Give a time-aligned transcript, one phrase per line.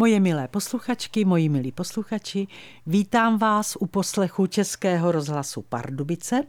[0.00, 2.46] Moje milé posluchačky, moji milí posluchači,
[2.86, 6.42] vítám vás u poslechu Českého rozhlasu Pardubice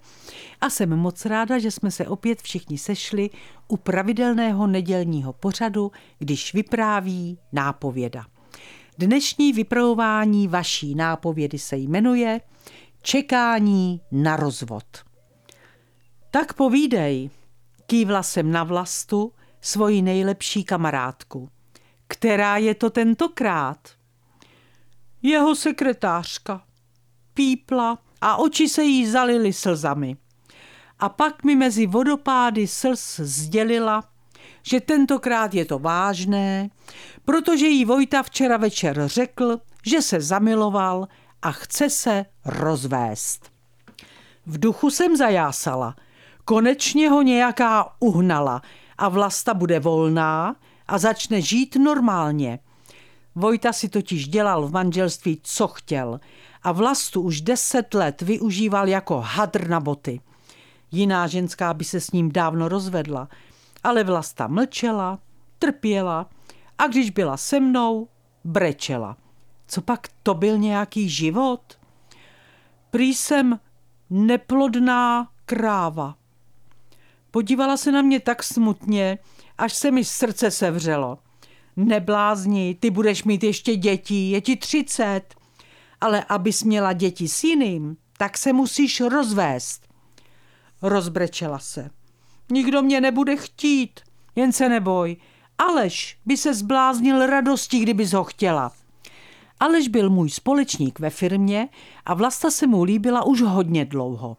[0.61, 3.29] a jsem moc ráda, že jsme se opět všichni sešli
[3.67, 8.25] u pravidelného nedělního pořadu, když vypráví nápověda.
[8.97, 12.41] Dnešní vypravování vaší nápovědy se jmenuje
[13.01, 14.85] Čekání na rozvod.
[16.31, 17.29] Tak povídej,
[17.85, 19.31] kývla jsem na vlastu
[19.61, 21.49] svoji nejlepší kamarádku–
[22.09, 23.77] která je to tentokrát?
[25.21, 26.61] Jeho sekretářka.
[27.33, 30.17] Pípla a oči se jí zalily slzami.
[30.99, 34.03] A pak mi mezi vodopády slz sdělila,
[34.63, 36.69] že tentokrát je to vážné,
[37.25, 41.07] protože jí Vojta včera večer řekl, že se zamiloval
[41.41, 43.51] a chce se rozvést.
[44.45, 45.95] V duchu jsem zajásala.
[46.45, 48.61] Konečně ho nějaká uhnala
[48.97, 50.55] a vlasta bude volná,
[50.89, 52.59] a začne žít normálně.
[53.35, 56.19] Vojta si totiž dělal v manželství, co chtěl
[56.63, 60.21] a vlastu už deset let využíval jako hadr na boty.
[60.91, 63.29] Jiná ženská by se s ním dávno rozvedla,
[63.83, 65.19] ale vlasta mlčela,
[65.59, 66.29] trpěla
[66.77, 68.07] a když byla se mnou,
[68.43, 69.17] brečela.
[69.67, 71.61] Co pak to byl nějaký život?
[72.91, 73.59] Prý jsem
[74.09, 76.15] neplodná kráva.
[77.31, 79.17] Podívala se na mě tak smutně,
[79.57, 81.17] až se mi srdce sevřelo.
[81.75, 85.21] Neblázni, ty budeš mít ještě děti, je ti třicet.
[86.01, 89.87] Ale abys měla děti s jiným, tak se musíš rozvést.
[90.81, 91.89] Rozbrečela se.
[92.51, 93.99] Nikdo mě nebude chtít,
[94.35, 95.17] jen se neboj.
[95.57, 98.71] Aleš by se zbláznil radostí, kdybys ho chtěla.
[99.59, 101.69] Aleš byl můj společník ve firmě
[102.05, 104.37] a Vlasta se mu líbila už hodně dlouho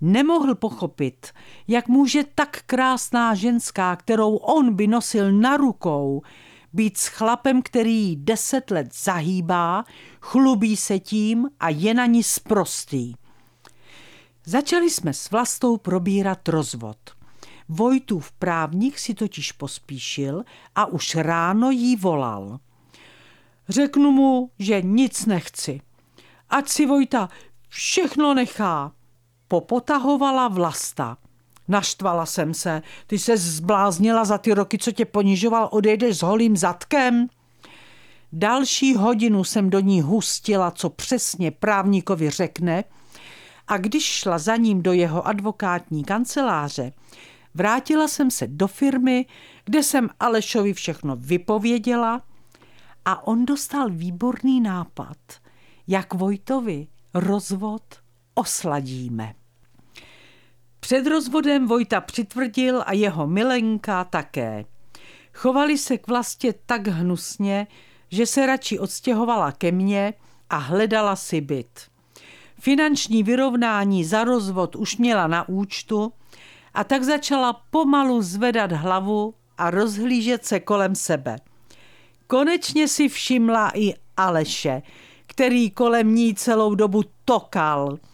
[0.00, 1.26] nemohl pochopit,
[1.68, 6.22] jak může tak krásná ženská, kterou on by nosil na rukou,
[6.72, 9.84] být s chlapem, který deset let zahýbá,
[10.20, 13.14] chlubí se tím a je na ní sprostý.
[14.44, 16.96] Začali jsme s Vlastou probírat rozvod.
[17.68, 22.58] Vojtův právník si totiž pospíšil a už ráno jí volal.
[23.68, 25.80] Řeknu mu, že nic nechci.
[26.50, 27.28] Ať si Vojta
[27.68, 28.92] všechno nechá
[29.48, 31.16] popotahovala vlasta.
[31.68, 32.82] Naštvala jsem se.
[33.06, 37.28] Ty se zbláznila za ty roky, co tě ponižoval, odejdeš s holým zadkem?
[38.32, 42.84] Další hodinu jsem do ní hustila, co přesně právníkovi řekne,
[43.68, 46.92] a když šla za ním do jeho advokátní kanceláře,
[47.54, 49.26] vrátila jsem se do firmy,
[49.64, 52.22] kde jsem Alešovi všechno vypověděla
[53.04, 55.16] a on dostal výborný nápad,
[55.86, 57.82] jak Vojtovi rozvod
[58.36, 59.34] osladíme.
[60.80, 64.64] Před rozvodem Vojta přitvrdil a jeho milenka také.
[65.34, 67.66] Chovali se k vlastně tak hnusně,
[68.10, 70.14] že se radši odstěhovala ke mně
[70.50, 71.80] a hledala si byt.
[72.60, 76.12] Finanční vyrovnání za rozvod už měla na účtu
[76.74, 81.36] a tak začala pomalu zvedat hlavu a rozhlížet se kolem sebe.
[82.26, 84.82] Konečně si všimla i Aleše,
[85.26, 87.98] který kolem ní celou dobu tokal–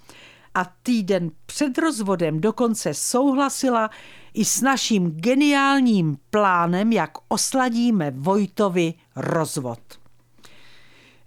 [0.54, 3.90] a týden před rozvodem dokonce souhlasila
[4.34, 9.80] i s naším geniálním plánem, jak osladíme Vojtovi rozvod.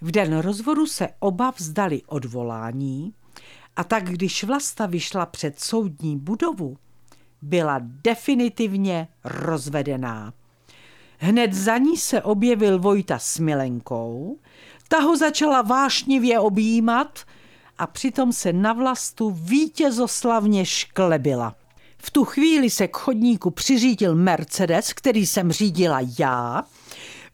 [0.02, 3.14] V den rozvodu se oba vzdali odvolání
[3.76, 6.78] a tak když Vlasta vyšla před soudní budovu,
[7.42, 10.34] byla definitivně rozvedená.
[11.18, 14.40] Hned za ní se objevil Vojta s Milenkou,
[14.88, 17.20] ta ho začala vášnivě objímat
[17.78, 21.56] a přitom se na vlastu vítězoslavně šklebila.
[21.98, 26.64] V tu chvíli se k chodníku přiřídil Mercedes, který jsem řídila já,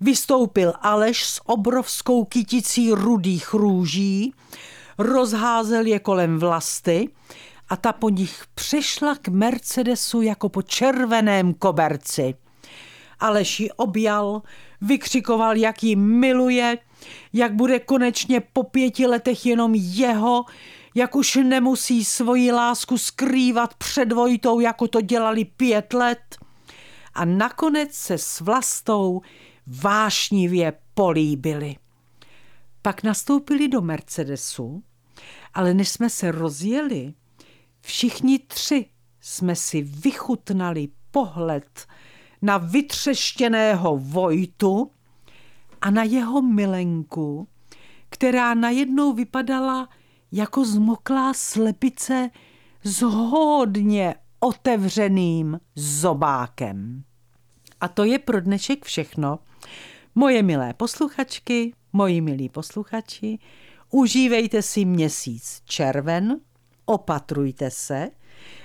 [0.02, 4.34] vystoupil Aleš s obrovskou kyticí rudých růží,
[4.98, 7.10] rozházel je kolem vlasty
[7.70, 12.36] a ta po nich přešla k Mercedesu jako po červeném koberci.
[13.22, 14.42] Aleš ji objal,
[14.82, 16.78] vykřikoval, jak ji miluje,
[17.34, 20.46] jak bude konečně po pěti letech jenom jeho,
[20.96, 26.38] jak už nemusí svoji lásku skrývat před Vojtou, jako to dělali pět let.
[27.14, 29.22] A nakonec se s Vlastou
[29.68, 31.76] vášnivě políbili.
[32.82, 34.84] Pak nastoupili do Mercedesu,
[35.54, 37.14] ale než jsme se rozjeli,
[37.82, 38.86] všichni tři
[39.22, 41.88] jsme si vychutnali pohled
[42.42, 44.92] na vytřeštěného Vojtu
[45.82, 47.48] a na jeho milenku,
[48.10, 49.90] která najednou vypadala
[50.32, 52.30] jako zmoklá slepice
[52.84, 57.04] s hodně otevřeným zobákem.
[57.82, 59.40] A to je pro dnešek všechno.
[60.16, 63.40] Moje milé posluchačky, moji milí posluchači,
[63.92, 66.40] užívejte si měsíc červen,
[66.86, 68.10] opatrujte se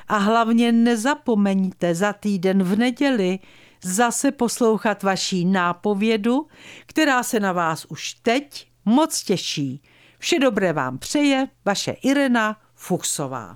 [0.08, 3.38] a hlavně nezapomeňte za týden v neděli
[3.87, 6.47] zase poslouchat vaší nápovědu,
[6.87, 9.83] která se na vás už teď moc těší.
[10.19, 13.44] Vše dobré vám přeje vaše Irena Fuchsová.